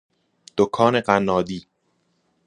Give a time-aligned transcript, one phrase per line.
[0.57, 1.67] دکان قنادی